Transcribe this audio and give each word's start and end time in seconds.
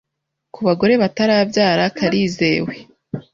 Ku 0.53 0.59
bagore 0.67 0.93
batarabyara 1.03 1.83
karizewe 1.97 2.73